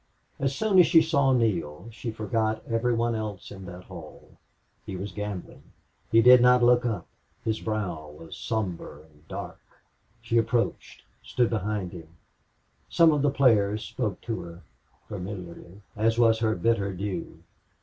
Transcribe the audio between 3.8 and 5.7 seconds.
hall. He was gambling.